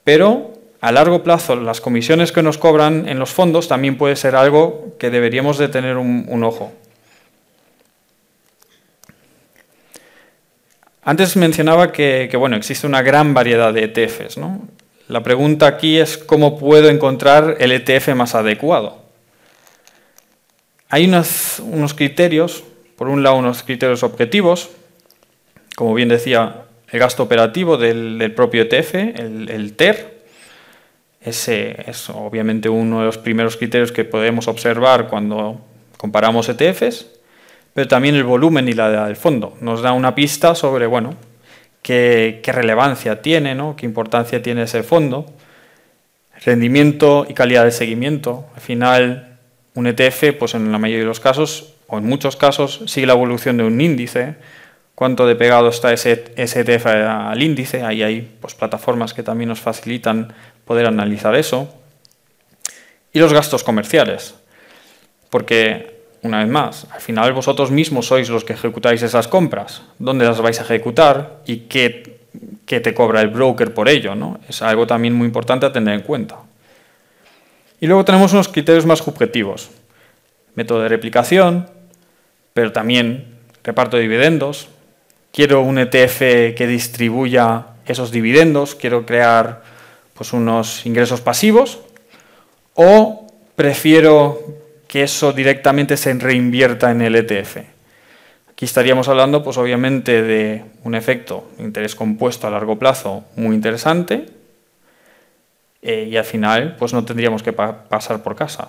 pero 0.03 0.55
a 0.81 0.91
largo 0.91 1.23
plazo 1.23 1.57
las 1.57 1.83
comisiones 1.83 2.33
que 2.33 2.43
nos 2.43 2.57
cobran 2.57 3.07
en 3.07 3.19
los 3.19 3.35
fondos 3.35 3.69
también 3.69 3.99
puede 3.99 4.17
ser 4.17 4.35
algo 4.35 4.97
que 4.99 5.11
deberíamos 5.11 5.59
de 5.59 5.69
tener 5.69 5.99
un, 5.99 6.43
ojo. 6.43 6.73
Antes 11.05 11.37
mencionaba 11.37 11.93
que, 11.93 12.31
bueno, 12.39 12.57
existe 12.57 12.87
una 12.87 13.03
gran 13.03 13.35
variedad 13.35 13.75
de 13.75 13.85
ETFs. 13.85 14.39
La 15.09 15.23
pregunta 15.23 15.67
aquí 15.67 15.99
es 15.99 16.17
cómo 16.17 16.59
puedo 16.59 16.89
encontrar 16.89 17.57
el 17.61 17.73
ETF 17.73 18.15
más 18.15 18.35
adecuado. 18.35 19.05
Hay 20.89 21.07
unos, 21.07 21.95
criterios, 21.95 22.65
por 22.97 23.09
un 23.09 23.23
lado 23.23 23.37
unos 23.37 23.63
criterios 23.63 24.03
objetivos, 24.03 24.71
como 25.77 25.93
bien 25.93 26.09
decía, 26.09 26.63
el 26.89 27.01
gasto 27.01 27.23
operativo 27.23 27.77
del, 27.77 28.33
propio 28.35 28.63
ETF, 28.63 28.95
el, 28.95 29.75
TER. 29.77 30.23
Ese 31.21 31.85
es 31.87 32.09
obviamente 32.09 32.69
uno 32.69 33.01
de 33.01 33.07
los 33.07 33.19
primeros 33.19 33.57
criterios 33.57 33.93
que 33.93 34.05
podemos 34.05 34.49
observar 34.49 35.09
cuando 35.09 35.61
comparamos 35.99 36.49
ETFs, 36.49 37.07
pero 37.75 37.89
también 37.89 38.15
el 38.15 38.25
volumen 38.25 38.69
y 38.69 38.73
la 38.73 38.89
edad 38.89 39.07
del 39.07 39.17
fondo. 39.17 39.57
Nos 39.61 39.83
da 39.83 39.93
una 39.93 40.15
pista 40.15 40.55
sobre 40.55 40.87
bueno, 40.87 41.15
qué, 41.83 42.41
relevancia 42.47 43.21
tiene, 43.21 43.55
¿no? 43.55 43.77
qué 43.77 43.85
importancia 43.85 44.41
tiene 44.43 44.63
ese 44.63 44.83
fondo, 44.83 45.27
rendimiento 46.45 47.27
y 47.29 47.35
calidad 47.35 47.65
de 47.65 47.73
seguimiento. 47.73 48.47
Al 48.55 48.61
final, 48.61 49.39
un 49.75 49.87
ETF, 49.87 50.35
pues 50.39 50.55
en 50.55 50.71
la 50.71 50.79
mayoría 50.79 51.03
de 51.03 51.09
los 51.09 51.21
casos, 51.21 51.75
o 51.89 51.99
en 51.99 52.07
muchos 52.07 52.37
casos, 52.37 52.83
sigue 52.87 53.07
la 53.07 53.13
evolución 53.13 53.57
de 53.57 53.65
un 53.65 53.81
índice. 53.81 54.37
Cuánto 54.95 55.27
de 55.27 55.35
pegado 55.35 55.69
está 55.69 55.93
ese, 55.93 56.33
ETF 56.37 56.87
al 56.87 57.43
índice. 57.43 57.83
Ahí 57.83 58.03
hay 58.03 58.37
pues, 58.41 58.55
plataformas 58.55 59.13
que 59.13 59.25
también 59.25 59.49
nos 59.49 59.61
facilitan 59.61 60.33
poder 60.65 60.87
analizar 60.87 61.35
eso. 61.35 61.69
Y 63.13 63.19
los 63.19 63.33
gastos 63.33 63.65
comerciales. 63.65 64.37
Porque, 65.31 65.94
una 66.25 66.39
vez 66.39 66.49
más, 66.49 66.87
al 66.91 67.01
final 67.01 67.33
vosotros 67.35 67.71
mismos 67.71 68.07
sois 68.07 68.31
los 68.31 68.45
que 68.45 68.55
ejecutáis 68.55 69.03
esas 69.03 69.29
compras. 69.29 69.83
¿Dónde 69.99 70.25
las 70.25 70.41
vais 70.41 70.59
a 70.59 70.63
ejecutar? 70.63 71.43
¿Y 71.47 71.69
qué, 71.69 72.19
qué 72.65 72.81
te 72.81 72.95
cobra 72.95 73.21
el 73.21 73.29
broker 73.29 73.75
por 73.75 73.91
ello? 73.91 74.15
¿no? 74.15 74.41
Es 74.49 74.63
algo 74.63 74.87
también 74.87 75.15
muy 75.15 75.27
importante 75.27 75.67
a 75.67 75.73
tener 75.73 75.95
en 75.95 76.01
cuenta. 76.01 76.37
Y 77.79 77.87
luego 77.87 78.07
tenemos 78.07 78.33
unos 78.33 78.49
criterios 78.49 78.87
más 78.87 79.01
subjetivos. 79.01 79.71
Método 80.55 80.81
de 80.81 80.89
replicación, 80.89 81.69
pero 82.55 82.73
también 82.73 83.37
reparto 83.63 83.99
de 83.99 84.05
dividendos. 84.05 84.69
Quiero 85.31 85.61
un 85.61 85.79
ETF 85.79 86.55
que 86.57 86.67
distribuya 86.67 87.67
esos 87.85 88.11
dividendos, 88.11 88.75
quiero 88.75 89.05
crear 89.05 89.63
pues, 90.15 90.33
unos 90.33 90.87
ingresos 90.87 91.21
pasivos, 91.21 91.81
o 92.75 93.27
prefiero 93.57 94.64
que 94.95 95.03
eso 95.03 95.33
directamente 95.33 95.97
se 95.97 96.15
reinvierta 96.15 96.93
en 96.93 97.03
el 97.03 97.17
ETF. 97.17 97.57
Aquí 98.49 98.65
estaríamos 98.65 99.09
hablando, 99.09 99.43
pues 99.43 99.59
obviamente, 99.59 100.23
de 100.23 100.63
un 100.85 100.95
efecto 100.95 101.51
interés 101.59 101.97
compuesto 101.97 102.47
a 102.47 102.51
largo 102.51 102.79
plazo 102.79 103.25
muy 103.35 103.57
interesante, 103.57 104.27
eh, 105.83 106.07
y 106.13 106.17
al 106.17 106.25
final 106.25 106.77
pues 106.79 106.93
no 106.93 107.05
tendríamos 107.05 107.43
que 107.43 107.53
pasar 107.53 108.23
por, 108.23 108.37
casa, 108.37 108.69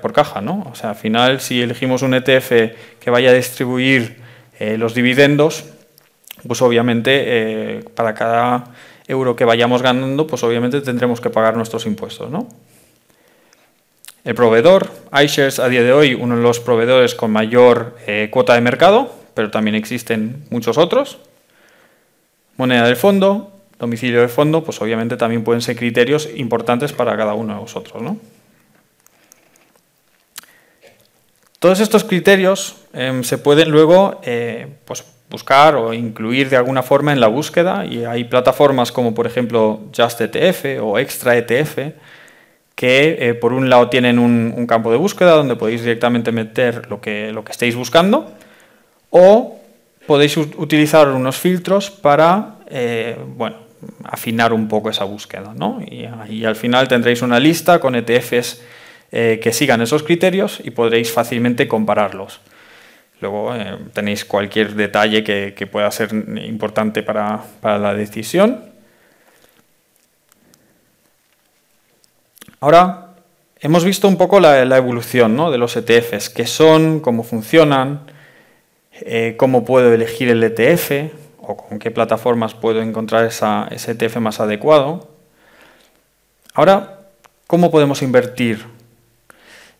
por 0.00 0.12
caja. 0.12 0.40
¿no? 0.40 0.64
O 0.70 0.76
sea, 0.76 0.90
al 0.90 0.96
final 0.96 1.40
si 1.40 1.60
elegimos 1.60 2.02
un 2.02 2.14
ETF 2.14 2.52
que 3.00 3.10
vaya 3.10 3.30
a 3.30 3.32
distribuir 3.32 4.18
eh, 4.60 4.78
los 4.78 4.94
dividendos, 4.94 5.64
pues 6.46 6.62
obviamente 6.62 7.10
eh, 7.78 7.84
para 7.96 8.14
cada 8.14 8.66
euro 9.08 9.34
que 9.34 9.44
vayamos 9.44 9.82
ganando, 9.82 10.24
pues 10.28 10.44
obviamente 10.44 10.80
tendremos 10.82 11.20
que 11.20 11.30
pagar 11.30 11.56
nuestros 11.56 11.84
impuestos. 11.84 12.30
¿no? 12.30 12.46
El 14.24 14.34
proveedor, 14.34 14.90
iShares 15.22 15.58
a 15.58 15.68
día 15.68 15.82
de 15.82 15.92
hoy, 15.92 16.14
uno 16.14 16.36
de 16.36 16.42
los 16.42 16.58
proveedores 16.58 17.14
con 17.14 17.30
mayor 17.30 17.94
cuota 18.30 18.54
de 18.54 18.62
mercado, 18.62 19.14
pero 19.34 19.50
también 19.50 19.74
existen 19.74 20.44
muchos 20.48 20.78
otros. 20.78 21.18
Moneda 22.56 22.86
del 22.86 22.96
fondo, 22.96 23.52
domicilio 23.78 24.22
de 24.22 24.28
fondo, 24.28 24.64
pues 24.64 24.80
obviamente 24.80 25.16
también 25.16 25.44
pueden 25.44 25.60
ser 25.60 25.76
criterios 25.76 26.28
importantes 26.36 26.92
para 26.92 27.16
cada 27.16 27.34
uno 27.34 27.54
de 27.54 27.60
vosotros. 27.60 28.02
¿no? 28.02 28.16
Todos 31.58 31.80
estos 31.80 32.04
criterios 32.04 32.76
em, 32.92 33.24
se 33.24 33.38
pueden 33.38 33.70
luego 33.70 34.20
eh, 34.22 34.68
pues 34.84 35.04
buscar 35.30 35.74
o 35.74 35.92
incluir 35.92 36.48
de 36.48 36.56
alguna 36.56 36.82
forma 36.82 37.12
en 37.12 37.20
la 37.20 37.26
búsqueda 37.26 37.84
y 37.86 38.04
hay 38.04 38.24
plataformas 38.24 38.92
como 38.92 39.14
por 39.14 39.26
ejemplo 39.26 39.80
JustETF 39.96 40.80
o 40.82 40.98
ExtraETF 40.98 41.78
que 42.74 43.16
eh, 43.20 43.34
por 43.34 43.52
un 43.52 43.70
lado 43.70 43.88
tienen 43.88 44.18
un, 44.18 44.66
campo 44.66 44.90
de 44.90 44.96
búsqueda 44.96 45.32
donde 45.32 45.56
podéis 45.56 45.82
directamente 45.82 46.32
meter 46.32 46.90
lo 46.90 47.00
que, 47.00 47.30
lo 47.32 47.44
que 47.44 47.52
estéis 47.52 47.76
buscando 47.76 48.32
o 49.10 49.60
podéis 50.06 50.36
utilizar 50.36 51.08
unos 51.08 51.36
filtros 51.36 51.90
para 51.90 52.56
eh, 52.68 53.16
bueno, 53.36 53.56
afinar 54.04 54.52
un 54.52 54.68
poco 54.68 54.90
esa 54.90 55.04
búsqueda. 55.04 55.54
¿no? 55.54 55.80
Y, 55.86 56.44
al 56.44 56.56
final 56.56 56.88
tendréis 56.88 57.22
una 57.22 57.38
lista 57.38 57.78
con 57.78 57.94
ETFs 57.94 58.60
eh, 59.12 59.38
que 59.42 59.52
sigan 59.52 59.80
esos 59.80 60.02
criterios 60.02 60.60
y 60.64 60.70
podréis 60.70 61.12
fácilmente 61.12 61.68
compararlos. 61.68 62.40
Luego 63.20 63.54
tenéis 63.92 64.24
cualquier 64.24 64.74
detalle 64.74 65.22
que, 65.22 65.66
pueda 65.66 65.90
ser 65.90 66.10
importante 66.12 67.02
para, 67.02 67.40
la 67.62 67.94
decisión. 67.94 68.73
Ahora, 72.64 73.08
hemos 73.60 73.84
visto 73.84 74.08
un 74.08 74.16
poco 74.16 74.40
la, 74.40 74.58
evolución 74.78 75.36
de 75.50 75.58
los 75.58 75.76
ETFs, 75.76 76.30
qué 76.30 76.46
son, 76.46 77.00
cómo 77.00 77.22
funcionan, 77.22 78.10
eh, 78.92 79.34
cómo 79.36 79.66
puedo 79.66 79.92
elegir 79.92 80.30
el 80.30 80.42
ETF, 80.42 81.12
o 81.42 81.58
con 81.58 81.78
qué 81.78 81.90
plataformas 81.90 82.54
puedo 82.54 82.80
encontrar 82.80 83.26
ese 83.26 83.90
ETF 83.90 84.16
más 84.16 84.40
adecuado. 84.40 85.10
Ahora, 86.54 87.00
¿cómo 87.46 87.70
podemos 87.70 88.00
invertir? 88.00 88.64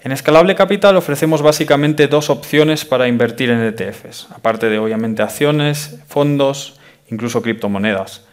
En 0.00 0.12
Escalable 0.12 0.54
Capital 0.54 0.94
ofrecemos 0.98 1.40
básicamente 1.40 2.06
dos 2.06 2.28
opciones 2.28 2.84
para 2.84 3.08
invertir 3.08 3.48
en 3.48 3.62
ETFs, 3.62 4.28
aparte 4.30 4.68
de 4.68 4.78
obviamente 4.78 5.22
acciones, 5.22 6.00
fondos, 6.06 6.78
incluso 7.10 7.40
criptomonedas. 7.40 8.26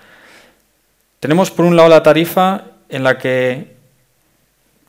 Tenemos 1.22 1.52
por 1.52 1.64
un 1.64 1.78
lado 1.78 1.88
la 1.88 2.04
tarifa 2.04 2.66
en 2.90 3.06
la 3.06 3.18
que 3.18 3.80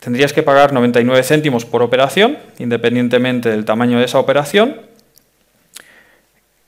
tendrías 0.02 0.32
que 0.32 0.42
pagar 0.42 0.72
99 0.72 1.22
céntimos 1.22 1.64
por 1.64 1.82
operación, 1.82 2.38
independientemente 2.58 3.50
del 3.50 3.64
tamaño 3.64 3.98
de 3.98 4.04
esa 4.04 4.18
operación, 4.18 4.80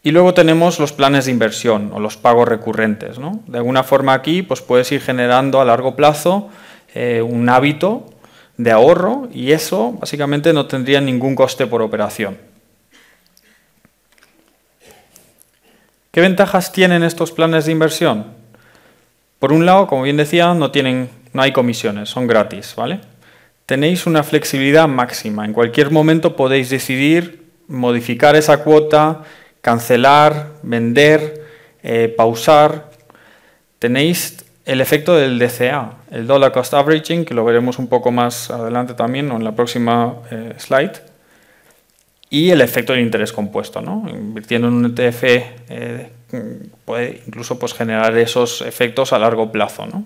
y 0.05 0.11
luego 0.11 0.35
tenemos 0.35 0.79
los 0.79 0.93
planes 0.93 1.25
de 1.25 1.33
inversión 1.33 1.91
o 1.95 1.99
los 1.99 2.17
pagos 2.17 2.47
recurrentes. 2.47 3.17
De 3.47 3.59
alguna 3.59 3.83
forma 3.83 4.13
aquí 4.13 4.43
pues 4.43 4.61
puedes 4.61 4.93
ir 4.93 5.01
generando 5.01 5.61
a 5.61 5.65
largo 5.65 5.97
plazo 5.97 6.51
eh, 6.95 7.23
un 7.23 7.49
hábito 7.49 8.07
de 8.59 8.71
ahorro 8.71 9.29
y 9.33 9.53
eso 9.53 9.93
básicamente 9.99 10.53
no 10.53 10.67
tendría 10.67 11.01
ningún 11.01 11.35
coste 11.35 11.67
por 11.67 11.81
operación. 11.81 12.37
¿Qué 16.13 16.21
ventajas 16.21 16.71
tienen 16.71 17.03
estos 17.03 17.33
planes 17.33 17.65
de 17.65 17.73
inversión? 17.73 18.27
Por 19.41 19.53
un 19.53 19.67
lado, 19.67 19.87
como 19.89 20.03
bien 20.03 20.19
decía, 20.19 20.55
no, 20.55 20.71
tienen, 20.71 21.09
no 21.33 21.43
hay 21.43 21.53
comisiones, 21.53 22.11
son 22.11 22.27
gratis, 22.27 22.75
¿vale? 22.77 23.01
Tenéis 23.67 24.07
una 24.07 24.23
flexibilidad 24.23 24.87
máxima. 24.89 25.45
En 25.45 25.55
cualquier 25.55 25.91
momento 25.91 26.37
podéis 26.37 26.69
decidir 26.69 27.45
modificar 27.67 28.37
esa 28.37 28.59
cuota, 28.59 29.23
cancelar, 29.63 30.51
vender, 30.63 31.43
eh, 31.83 32.13
pausar. 32.15 32.91
Tenéis 33.79 34.45
el 34.67 34.83
efecto 34.83 35.17
del 35.17 35.39
DCA, 35.39 35.93
el 36.11 36.27
Dollar 36.27 36.53
Cost 36.53 36.75
Averaging, 36.75 37.25
que 37.25 37.33
lo 37.33 37.45
veremos 37.45 37.79
un 37.79 37.89
poco 37.89 38.11
más 38.11 38.51
adelante 38.51 38.93
también 38.93 39.31
o 39.31 39.37
en 39.37 39.45
la 39.45 39.53
próxima 39.53 40.17
eh, 40.31 40.55
slide. 40.59 41.03
Y 42.29 42.51
el 42.51 42.61
efecto 42.61 42.93
del 42.93 43.03
interés 43.03 43.33
compuesto. 43.33 43.81
¿no? 43.81 44.05
Invirtiendo 44.09 44.69
en 44.69 44.75
un 44.75 44.87
ETF 44.87 45.23
eh, 45.23 46.11
puede 46.85 47.23
incluso 47.27 47.59
pues, 47.59 47.73
generar 47.73 48.17
esos 48.19 48.61
efectos 48.61 49.15
a 49.15 49.19
largo 49.19 49.51
plazo. 49.51 49.87
¿no? 49.87 50.05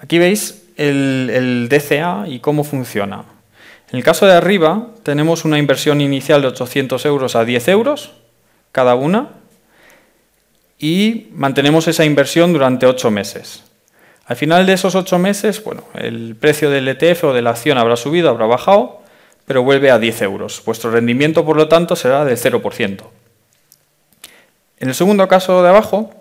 Aquí 0.00 0.18
veis 0.18 0.59
el, 0.76 1.68
DCA 1.68 2.26
y 2.28 2.40
cómo 2.40 2.64
funciona. 2.64 3.24
En 3.90 3.98
el 3.98 4.04
caso 4.04 4.26
de 4.26 4.34
arriba 4.34 4.88
tenemos 5.02 5.44
una 5.44 5.58
inversión 5.58 6.00
inicial 6.00 6.42
de 6.42 6.48
800 6.48 7.04
euros 7.06 7.36
a 7.36 7.44
10 7.44 7.68
euros 7.68 8.12
cada 8.72 8.94
una 8.94 9.30
y 10.78 11.28
mantenemos 11.32 11.88
esa 11.88 12.04
inversión 12.04 12.52
durante 12.52 12.86
8 12.86 13.10
meses. 13.10 13.64
Al 14.26 14.36
final 14.36 14.64
de 14.64 14.74
esos 14.74 14.94
8 14.94 15.18
meses, 15.18 15.62
bueno, 15.64 15.84
el 15.94 16.36
precio 16.36 16.70
del 16.70 16.88
ETF 16.88 17.24
o 17.24 17.32
de 17.32 17.42
la 17.42 17.50
acción 17.50 17.78
habrá 17.78 17.96
subido, 17.96 18.30
habrá 18.30 18.46
bajado, 18.46 19.00
pero 19.44 19.64
vuelve 19.64 19.90
a 19.90 19.98
10 19.98 20.22
euros. 20.22 20.62
Vuestro 20.64 20.92
rendimiento, 20.92 21.44
por 21.44 21.56
lo 21.56 21.66
tanto, 21.66 21.96
será 21.96 22.24
del 22.24 22.36
0%. 22.36 23.02
En 24.78 24.88
el 24.88 24.94
segundo 24.94 25.26
caso 25.26 25.62
de 25.62 25.68
abajo, 25.68 26.14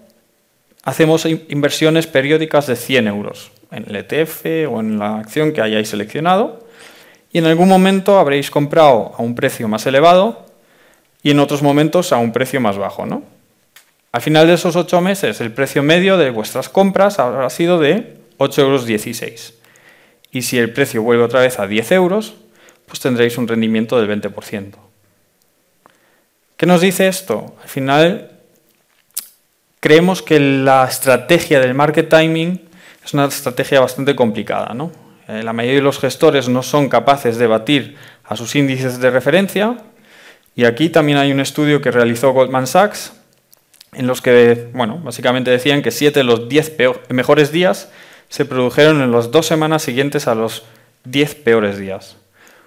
hacemos 0.84 1.25
inversiones 1.25 2.08
periódicas 2.08 2.65
de 2.65 2.75
100 2.75 3.08
euros 3.08 3.51
en 3.72 3.86
el 3.88 3.96
ETF 3.96 4.46
o 4.70 4.80
en 4.80 5.00
la 5.00 5.18
acción 5.18 5.54
que 5.54 5.62
hayáis 5.62 5.90
seleccionado 5.90 6.68
y 7.32 7.38
en 7.38 7.46
algún 7.46 7.70
momento 7.70 8.18
habréis 8.18 8.50
comprado 8.50 9.14
a 9.18 9.22
un 9.22 9.36
precio 9.36 9.68
más 9.68 9.86
elevado 9.86 10.46
y 11.22 11.32
en 11.32 11.40
otros 11.40 11.62
momentos 11.62 12.12
a 12.12 12.18
un 12.18 12.32
precio 12.32 12.60
más 12.60 12.78
bajo. 12.78 13.06
¿no? 13.06 13.24
Al 14.12 14.22
final 14.22 14.48
de 14.48 14.54
esos 14.54 14.76
ocho 14.76 15.02
meses, 15.02 15.40
el 15.42 15.52
precio 15.52 15.84
medio 15.84 16.18
de 16.18 16.32
vuestras 16.32 16.70
compras 16.70 17.20
habrá 17.20 17.50
sido 17.50 17.80
de 17.80 18.18
8,16 18.38 19.22
euros. 19.24 19.54
Y 20.32 20.44
si 20.44 20.58
el 20.58 20.74
precio 20.74 21.02
vuelve 21.04 21.24
otra 21.24 21.42
vez 21.42 21.60
a 21.60 21.68
10 21.68 21.92
euros, 21.92 22.36
pues 22.86 23.00
tendréis 23.00 23.38
un 23.38 23.48
rendimiento 23.48 24.00
del 24.02 24.22
20%. 24.22 24.74
¿Qué 26.58 26.66
nos 26.66 26.82
dice 26.82 27.08
esto? 27.08 27.56
Al 27.62 27.70
final, 27.70 28.32
creemos 29.80 30.22
que 30.22 30.40
la 30.40 30.86
estrategia 30.86 31.60
del 31.60 31.74
market 31.74 32.10
timing 32.10 32.69
es 33.03 33.13
una 33.13 33.25
estrategia 33.25 33.79
bastante 33.79 34.15
complicada. 34.15 34.74
¿no? 34.74 34.91
Eh, 35.27 35.44
la 35.44 35.53
mayoría 35.53 35.79
de 35.79 35.84
los 35.84 36.00
gestores 36.00 36.50
no 36.50 36.63
son 36.63 36.89
capaces 36.89 37.38
de 37.38 37.48
batir 37.48 37.98
a 38.24 38.36
sus 38.36 38.56
índices 38.56 39.00
de 39.00 39.12
referencia. 39.12 39.77
Y 40.56 40.65
aquí 40.65 40.89
también 40.89 41.18
hay 41.18 41.32
un 41.32 41.39
estudio 41.39 41.82
que 41.82 41.91
realizó 41.91 42.32
Goldman 42.32 42.68
Sachs, 42.68 43.13
en 43.94 44.08
los 44.08 44.22
que, 44.22 44.70
bueno, 44.74 45.00
básicamente 45.03 45.51
decían 45.51 45.82
que 45.82 45.91
7 45.91 46.20
de 46.20 46.24
los 46.24 46.50
10 46.50 46.77
mejores 47.10 47.51
días 47.51 47.89
se 48.27 48.46
produjeron 48.46 49.01
en 49.01 49.12
las 49.12 49.32
dos 49.32 49.48
semanas 49.48 49.82
siguientes 49.82 50.27
a 50.27 50.36
los 50.36 50.63
10 51.06 51.36
peores 51.36 51.77
días. 51.77 52.18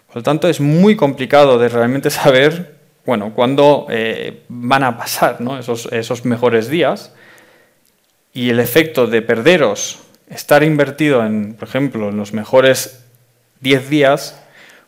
Por 0.07 0.17
lo 0.17 0.23
tanto, 0.23 0.49
es 0.49 0.61
muy 0.61 0.97
complicado 0.97 1.59
de 1.59 1.69
realmente 1.69 2.11
saber, 2.11 2.77
bueno, 3.05 3.33
cuándo 3.35 3.87
eh, 3.91 4.43
van 4.49 4.85
a 4.85 4.97
pasar 4.99 5.39
esos, 5.59 5.87
esos 5.93 6.25
mejores 6.25 6.69
días. 6.69 7.13
Y 8.33 8.51
el 8.51 8.61
efecto 8.61 9.07
de 9.07 9.21
perderos 9.21 9.99
estar 10.33 10.63
invertido 10.63 11.25
en, 11.25 11.55
por 11.55 11.69
ejemplo, 11.69 12.09
en 12.09 12.17
los 12.17 12.33
mejores 12.33 13.05
10 13.61 13.91
días, 13.91 14.41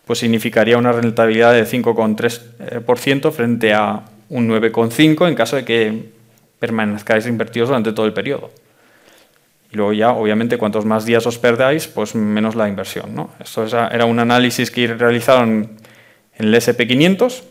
pues 0.06 0.18
significaría 0.18 0.78
una 0.78 0.92
rentabilidad 0.92 1.52
de 1.52 1.64
5,3% 1.66 3.32
frente 3.32 3.72
a 3.72 4.02
un 4.28 4.48
9,5% 4.48 5.28
en 5.28 5.34
caso 5.34 5.56
de 5.56 5.64
que 5.64 6.12
permanezcáis 6.58 7.26
invertidos 7.26 7.68
durante 7.68 7.92
todo 7.92 8.06
el 8.06 8.12
periodo. 8.12 8.50
Y 9.70 9.76
luego 9.76 9.92
ya, 9.92 10.10
obviamente, 10.12 10.56
cuantos 10.56 10.84
más 10.84 11.04
días 11.04 11.26
os 11.26 11.38
perdáis, 11.38 11.86
pues 11.88 12.14
menos 12.14 12.54
la 12.54 12.68
inversión. 12.68 13.14
¿no? 13.14 13.30
Esto 13.40 13.66
era 13.66 14.04
un 14.04 14.18
análisis 14.18 14.70
que 14.70 14.86
realizaron 14.86 15.70
en 16.36 16.46
el 16.46 16.54
SP500 16.54 17.42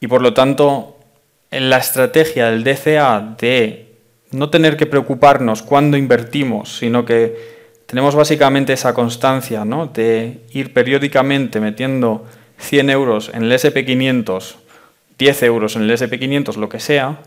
y 0.00 0.06
por 0.06 0.22
lo 0.22 0.34
tanto 0.34 0.98
en 1.50 1.68
la 1.68 1.78
estrategia 1.78 2.50
del 2.50 2.64
DCA 2.64 3.36
de 3.38 3.89
no 4.32 4.50
tener 4.50 4.76
que 4.76 4.86
preocuparnos 4.86 5.62
cuándo 5.62 5.96
invertimos, 5.96 6.78
sino 6.78 7.04
que 7.04 7.60
tenemos 7.86 8.14
básicamente 8.14 8.72
esa 8.72 8.94
constancia 8.94 9.64
¿no? 9.64 9.86
de 9.86 10.40
ir 10.52 10.72
periódicamente 10.72 11.60
metiendo 11.60 12.26
100 12.58 12.90
euros 12.90 13.30
en 13.34 13.44
el 13.44 13.52
SP500, 13.52 14.54
10 15.18 15.42
euros 15.42 15.76
en 15.76 15.82
el 15.82 15.90
SP500, 15.90 16.56
lo 16.56 16.68
que 16.68 16.78
sea, 16.78 17.18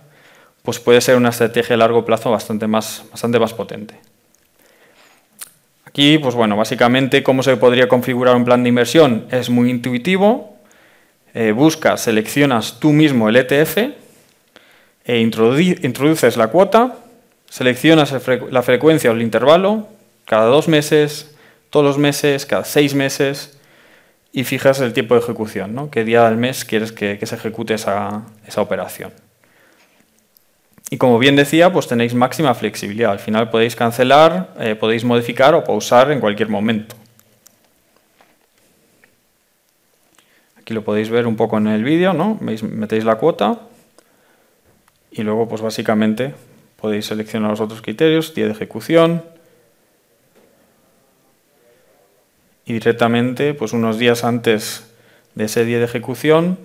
pues 0.61 0.79
puede 0.79 1.01
ser 1.01 1.17
una 1.17 1.29
estrategia 1.29 1.75
a 1.75 1.79
largo 1.79 2.05
plazo 2.05 2.31
bastante 2.31 2.67
más, 2.67 3.03
bastante 3.11 3.39
más 3.39 3.53
potente. 3.53 3.95
Aquí, 5.85 6.17
pues 6.17 6.33
bueno, 6.33 6.55
básicamente 6.55 7.21
cómo 7.21 7.43
se 7.43 7.57
podría 7.57 7.87
configurar 7.89 8.35
un 8.35 8.45
plan 8.45 8.63
de 8.63 8.69
inversión 8.69 9.27
es 9.29 9.49
muy 9.49 9.69
intuitivo. 9.69 10.57
Eh, 11.33 11.51
buscas, 11.51 12.01
seleccionas 12.01 12.79
tú 12.79 12.93
mismo 12.93 13.27
el 13.27 13.35
ETF 13.35 14.02
e 15.05 15.19
introduces 15.19 16.37
la 16.37 16.47
cuota, 16.47 16.95
seleccionas 17.49 18.13
la 18.49 18.63
frecuencia 18.63 19.11
o 19.11 19.13
el 19.13 19.21
intervalo, 19.21 19.87
cada 20.25 20.45
dos 20.45 20.67
meses, 20.67 21.35
todos 21.69 21.85
los 21.85 21.97
meses, 21.97 22.45
cada 22.45 22.63
seis 22.63 22.95
meses, 22.95 23.57
y 24.31 24.45
fijas 24.45 24.79
el 24.79 24.93
tiempo 24.93 25.13
de 25.13 25.21
ejecución, 25.21 25.75
¿no? 25.75 25.91
qué 25.91 26.03
día 26.03 26.27
del 26.27 26.37
mes 26.37 26.65
quieres 26.65 26.91
que, 26.91 27.23
se 27.23 27.35
ejecute 27.35 27.75
esa, 27.75 28.23
operación. 28.57 29.11
Y 30.89 30.97
como 30.97 31.19
bien 31.19 31.35
decía, 31.35 31.71
pues 31.71 31.87
tenéis 31.87 32.13
máxima 32.13 32.53
flexibilidad. 32.53 33.11
Al 33.11 33.19
final 33.19 33.49
podéis 33.49 33.75
cancelar, 33.75 34.53
eh, 34.59 34.75
podéis 34.75 35.03
modificar 35.03 35.55
o 35.55 35.63
pausar 35.63 36.11
en 36.11 36.19
cualquier 36.19 36.49
momento. 36.49 36.95
Aquí 40.57 40.73
lo 40.73 40.83
podéis 40.83 41.09
ver 41.09 41.25
un 41.25 41.35
poco 41.35 41.57
en 41.57 41.67
el 41.67 41.83
vídeo, 41.83 42.13
¿no? 42.13 42.37
Metéis 42.39 43.05
la 43.05 43.15
cuota 43.15 43.59
y 45.13 45.21
luego, 45.21 45.47
pues 45.47 45.61
básicamente, 45.61 46.33
podéis 46.75 47.05
seleccionar 47.05 47.51
los 47.51 47.61
otros 47.61 47.81
criterios, 47.81 48.33
día 48.33 48.45
de 48.45 48.51
ejecución, 48.51 49.23
y 52.65 52.73
directamente, 52.73 53.53
pues 53.53 53.73
unos 53.73 53.99
días 53.99 54.23
antes 54.23 54.85
de 55.35 55.45
ese 55.45 55.65
día 55.65 55.79
de 55.79 55.85
ejecución, 55.85 56.57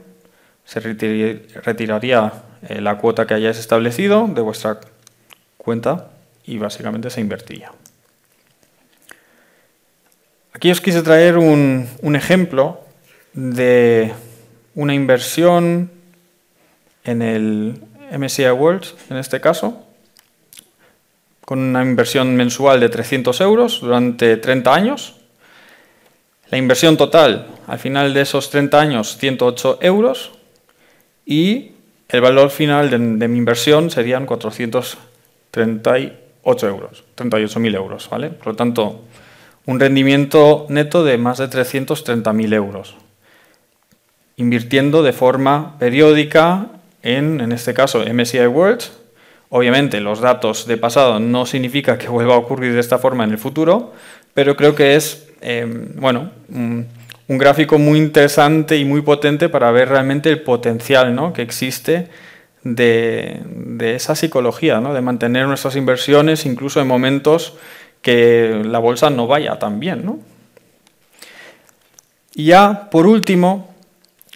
se 0.64 0.80
retiraría 0.80 2.32
eh, 2.68 2.80
la 2.80 2.98
cuota 2.98 3.26
que 3.26 3.34
hayáis 3.34 3.58
establecido 3.58 4.28
de 4.28 4.40
vuestra 4.40 4.80
cuenta 5.56 6.10
y 6.44 6.58
básicamente 6.58 7.10
se 7.10 7.20
invertiría. 7.20 7.72
Aquí 10.52 10.70
os 10.70 10.80
quise 10.80 11.02
traer 11.02 11.36
un, 11.36 11.88
un 12.02 12.16
ejemplo 12.16 12.80
de 13.32 14.12
una 14.74 14.94
inversión 14.94 15.90
en 17.04 17.22
el 17.22 17.80
MSCI 18.16 18.50
World, 18.50 18.84
en 19.10 19.16
este 19.16 19.40
caso, 19.40 19.84
con 21.44 21.58
una 21.58 21.82
inversión 21.82 22.36
mensual 22.36 22.80
de 22.80 22.88
300 22.88 23.40
euros 23.40 23.80
durante 23.80 24.36
30 24.36 24.74
años 24.74 25.14
la 26.50 26.58
inversión 26.58 26.96
total 26.96 27.46
al 27.66 27.78
final 27.78 28.14
de 28.14 28.22
esos 28.22 28.48
30 28.50 28.80
años, 28.80 29.18
108 29.18 29.80
euros, 29.82 30.32
y 31.26 31.72
el 32.08 32.22
valor 32.22 32.48
final 32.50 32.88
de, 32.88 33.28
mi 33.28 33.36
inversión 33.36 33.90
serían 33.90 34.24
438 34.24 36.66
euros, 36.66 37.04
38.000 37.16 37.74
euros, 37.74 38.08
¿vale? 38.08 38.30
Por 38.30 38.46
lo 38.46 38.56
tanto, 38.56 39.02
un 39.66 39.78
rendimiento 39.78 40.64
neto 40.70 41.04
de 41.04 41.18
más 41.18 41.36
de 41.36 41.50
330.000 41.50 42.54
euros, 42.54 42.96
invirtiendo 44.36 45.02
de 45.02 45.12
forma 45.12 45.78
periódica 45.78 46.68
en, 47.02 47.40
en 47.40 47.52
este 47.52 47.74
caso, 47.74 48.04
MSCI 48.04 48.46
World. 48.46 48.82
Obviamente, 49.50 50.00
los 50.00 50.20
datos 50.20 50.66
de 50.66 50.76
pasado 50.76 51.20
no 51.20 51.46
significa 51.46 51.98
que 51.98 52.08
vuelva 52.08 52.34
a 52.34 52.38
ocurrir 52.38 52.72
de 52.74 52.80
esta 52.80 52.98
forma 52.98 53.24
en 53.24 53.30
el 53.30 53.38
futuro, 53.38 53.92
pero 54.34 54.56
creo 54.56 54.74
que 54.74 54.96
es 54.96 55.28
Em, 55.40 55.92
bueno, 55.96 56.30
un, 56.48 56.86
gráfico 57.28 57.78
muy 57.78 57.98
interesante 57.98 58.76
y 58.76 58.84
muy 58.84 59.02
potente 59.02 59.48
para 59.48 59.70
ver 59.70 59.90
realmente 59.90 60.30
el 60.30 60.42
potencial 60.42 61.14
¿no? 61.14 61.32
que 61.32 61.42
existe 61.42 62.08
de, 62.64 63.40
esa 63.80 64.16
psicología, 64.16 64.80
¿no? 64.80 64.94
de 64.94 65.00
mantener 65.00 65.46
nuestras 65.46 65.76
inversiones 65.76 66.46
incluso 66.46 66.80
en 66.80 66.88
momentos 66.88 67.54
que 68.02 68.62
la 68.64 68.78
bolsa 68.78 69.10
no 69.10 69.26
vaya 69.26 69.58
tan 69.58 69.78
bien. 69.78 70.04
¿no? 70.04 70.18
Y 72.34 72.46
ya, 72.46 72.88
por 72.90 73.06
último, 73.06 73.74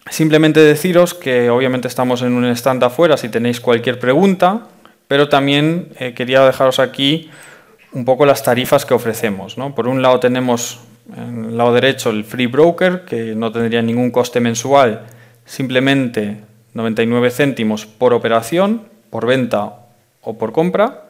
simplemente 0.09 0.59
deciros 0.59 1.13
que 1.13 1.49
obviamente 1.49 1.87
estamos 1.87 2.21
en 2.21 2.33
un 2.33 2.45
stand 2.45 2.83
afuera 2.83 3.17
si 3.17 3.29
tenéis 3.29 3.59
cualquier 3.59 3.99
pregunta, 3.99 4.67
pero 5.07 5.29
también 5.29 5.89
eh, 5.99 6.13
quería 6.13 6.45
dejaros 6.45 6.79
aquí 6.79 7.29
un 7.93 8.05
poco 8.05 8.25
las 8.25 8.43
tarifas 8.43 8.85
que 8.85 8.93
ofrecemos. 8.93 9.57
¿no? 9.57 9.75
Por 9.75 9.87
un 9.87 10.01
lado 10.01 10.19
tenemos 10.19 10.79
en 11.15 11.45
el 11.45 11.57
lado 11.57 11.73
derecho 11.73 12.09
el 12.09 12.23
free 12.23 12.47
broker, 12.47 13.03
que 13.05 13.35
no 13.35 13.51
tendría 13.51 13.81
ningún 13.81 14.11
coste 14.11 14.39
mensual, 14.39 15.05
simplemente 15.45 16.37
99 16.73 17.29
céntimos 17.29 17.85
por 17.85 18.13
operación, 18.13 18.83
por 19.09 19.25
venta 19.25 19.73
o 20.21 20.37
por 20.37 20.53
compra, 20.53 21.05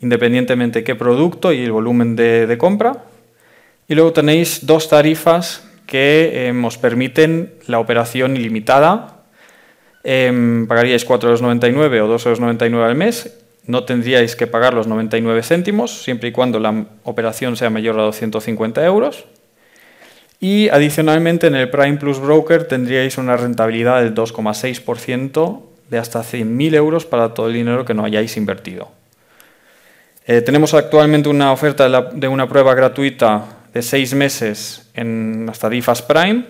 independientemente 0.00 0.84
qué 0.84 0.94
producto 0.94 1.52
y 1.52 1.62
el 1.62 1.72
volumen 1.72 2.16
de, 2.16 2.56
compra. 2.58 3.04
Y 3.88 3.94
luego 3.94 4.12
tenéis 4.12 4.66
dos 4.66 4.88
tarifas 4.88 5.64
que 5.92 6.48
eh, 6.48 6.52
os 6.56 6.80
permiten 6.80 7.52
la 7.68 7.76
operación 7.76 8.32
ilimitada. 8.40 9.20
Eh, 10.04 10.32
pagaríais 10.64 11.04
4,99 11.04 12.00
o 12.00 12.08
2,99 12.08 12.80
al 12.80 12.96
mes 12.96 13.28
no 13.66 13.84
tendríais 13.84 14.34
que 14.34 14.48
pagar 14.48 14.74
los 14.74 14.88
99 14.88 15.42
céntimos, 15.42 16.02
siempre 16.02 16.30
y 16.30 16.32
cuando 16.32 16.58
la 16.58 16.86
operación 17.04 17.56
sea 17.56 17.70
mayor 17.70 17.98
a 18.00 18.02
250 18.04 18.84
euros. 18.84 19.24
Y 20.40 20.68
adicionalmente 20.70 21.46
en 21.46 21.54
el 21.54 21.70
Prime 21.70 21.98
Plus 21.98 22.18
Broker 22.18 22.64
tendríais 22.64 23.18
una 23.18 23.36
rentabilidad 23.36 24.02
del 24.02 24.14
2,6% 24.14 25.62
de 25.88 25.98
hasta 25.98 26.20
100.000 26.20 26.74
euros 26.74 27.06
para 27.06 27.34
todo 27.34 27.46
el 27.46 27.52
dinero 27.52 27.84
que 27.84 27.94
no 27.94 28.04
hayáis 28.04 28.36
invertido. 28.36 28.90
Eh, 30.26 30.40
tenemos 30.40 30.74
actualmente 30.74 31.28
una 31.28 31.52
oferta 31.52 31.88
de, 32.14 32.28
una 32.28 32.48
prueba 32.48 32.74
gratuita 32.74 33.44
de 33.72 33.82
seis 33.82 34.14
meses 34.14 34.90
en 34.94 35.46
las 35.46 35.58
tarifas 35.58 36.02
Prime 36.02 36.44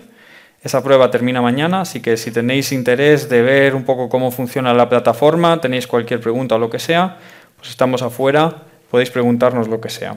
esa 0.63 0.81
prueba 0.81 1.11
termina 1.11 1.41
mañana, 1.41 1.81
así 1.81 1.99
que 1.99 2.15
si 2.15 2.31
tenéis 2.31 2.71
interés 2.71 3.27
de 3.27 3.41
ver 3.41 3.75
un 3.75 3.83
poco 3.83 4.07
cómo 4.07 4.31
funciona 4.31 4.73
la 4.73 4.87
plataforma, 4.87 5.59
tenéis 5.59 5.87
cualquier 5.87 6.21
pregunta 6.21 6.55
o 6.55 6.57
lo 6.57 6.69
que 6.69 6.79
sea, 6.79 7.17
pues 7.57 7.69
estamos 7.69 8.01
afuera, 8.01 8.63
podéis 8.89 9.11
preguntarnos 9.11 9.67
lo 9.67 9.81
que 9.81 9.89
sea. 9.89 10.15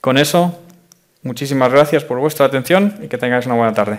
Con 0.00 0.16
eso, 0.16 0.58
muchísimas 1.22 1.70
gracias 1.70 2.02
por 2.02 2.18
vuestra 2.18 2.46
atención 2.46 2.98
y 3.02 3.08
que 3.08 3.18
tengáis 3.18 3.44
una 3.44 3.56
buena 3.56 3.74
tarde. 3.74 3.98